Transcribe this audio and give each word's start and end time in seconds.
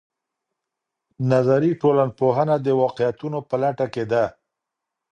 نظري 1.31 1.71
ټولنپوهنه 1.81 2.55
د 2.65 2.67
واقعيتونو 2.81 3.39
په 3.49 3.55
لټه 3.63 3.87
کې 3.93 4.03
ده. 4.11 4.25